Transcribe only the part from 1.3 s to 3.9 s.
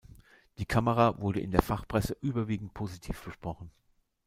in der Fachpresse überwiegend positiv besprochen.